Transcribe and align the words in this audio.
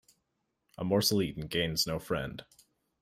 A 0.79 0.83
morsel 0.83 1.21
eaten 1.21 1.45
gains 1.45 1.85
no 1.85 1.99
friend. 1.99 2.43